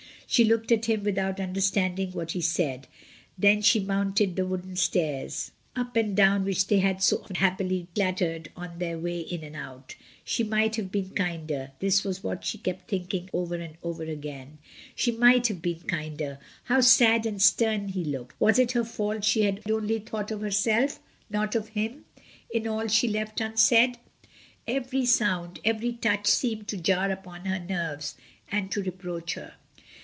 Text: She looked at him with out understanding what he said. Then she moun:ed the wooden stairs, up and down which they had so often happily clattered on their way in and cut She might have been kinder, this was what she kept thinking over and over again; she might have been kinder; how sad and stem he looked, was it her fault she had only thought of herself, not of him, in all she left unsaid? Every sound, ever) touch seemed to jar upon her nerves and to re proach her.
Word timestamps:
She 0.25 0.45
looked 0.45 0.71
at 0.71 0.85
him 0.85 1.03
with 1.03 1.17
out 1.17 1.41
understanding 1.41 2.11
what 2.13 2.31
he 2.31 2.39
said. 2.39 2.87
Then 3.37 3.61
she 3.61 3.81
moun:ed 3.81 4.37
the 4.37 4.45
wooden 4.45 4.77
stairs, 4.77 5.51
up 5.75 5.97
and 5.97 6.15
down 6.15 6.45
which 6.45 6.67
they 6.67 6.79
had 6.79 7.03
so 7.03 7.17
often 7.17 7.35
happily 7.35 7.89
clattered 7.93 8.49
on 8.55 8.79
their 8.79 8.97
way 8.97 9.19
in 9.19 9.43
and 9.43 9.55
cut 9.55 9.95
She 10.23 10.45
might 10.45 10.77
have 10.77 10.89
been 10.89 11.09
kinder, 11.09 11.71
this 11.79 12.05
was 12.05 12.23
what 12.23 12.45
she 12.45 12.57
kept 12.57 12.89
thinking 12.89 13.29
over 13.33 13.55
and 13.55 13.75
over 13.83 14.03
again; 14.03 14.59
she 14.95 15.11
might 15.11 15.47
have 15.47 15.61
been 15.61 15.81
kinder; 15.81 16.39
how 16.63 16.79
sad 16.79 17.25
and 17.25 17.41
stem 17.41 17.89
he 17.89 18.05
looked, 18.05 18.39
was 18.39 18.57
it 18.57 18.71
her 18.71 18.85
fault 18.85 19.25
she 19.25 19.41
had 19.41 19.59
only 19.69 19.99
thought 19.99 20.31
of 20.31 20.39
herself, 20.39 21.01
not 21.29 21.55
of 21.55 21.67
him, 21.75 22.05
in 22.49 22.65
all 22.69 22.87
she 22.87 23.09
left 23.09 23.41
unsaid? 23.41 23.97
Every 24.65 25.05
sound, 25.05 25.59
ever) 25.65 25.91
touch 25.91 26.27
seemed 26.27 26.69
to 26.69 26.77
jar 26.77 27.11
upon 27.11 27.43
her 27.47 27.59
nerves 27.59 28.15
and 28.49 28.71
to 28.71 28.81
re 28.81 28.91
proach 28.91 29.33
her. 29.33 29.55